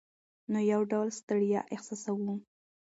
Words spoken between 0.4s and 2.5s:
نو یو ډول ستړیا احساسوو.